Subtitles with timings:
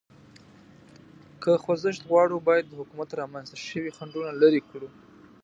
[1.41, 4.89] که خوځښت غواړو، باید د حکومت رامنځ ته شوي خنډونه لرې کړو.